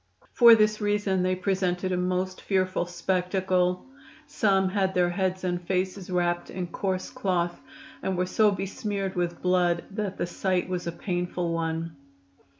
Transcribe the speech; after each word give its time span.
For 0.33 0.55
this 0.55 0.81
reason 0.81 1.21
they 1.21 1.35
presented 1.35 1.91
a 1.91 1.95
most 1.95 2.41
fearful 2.41 2.87
spectacle. 2.87 3.85
Some 4.25 4.67
had 4.69 4.95
their 4.95 5.11
heads 5.11 5.43
and 5.43 5.61
faces 5.61 6.09
wrapped 6.09 6.49
in 6.49 6.65
coarse 6.65 7.11
cloth, 7.11 7.59
and 8.01 8.17
were 8.17 8.25
so 8.25 8.49
besmeared 8.49 9.13
with 9.15 9.43
blood 9.43 9.83
that 9.91 10.17
the 10.17 10.25
sight 10.25 10.67
was 10.67 10.87
a 10.87 10.91
painful 10.91 11.53
one. 11.53 11.95